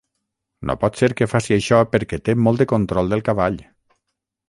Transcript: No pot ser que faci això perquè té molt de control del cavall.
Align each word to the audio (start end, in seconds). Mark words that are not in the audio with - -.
No 0.69 0.75
pot 0.83 0.97
ser 1.01 1.09
que 1.19 1.27
faci 1.35 1.55
això 1.57 1.83
perquè 1.93 2.21
té 2.31 2.37
molt 2.49 2.65
de 2.65 2.71
control 2.75 3.15
del 3.15 3.27
cavall. 3.29 3.65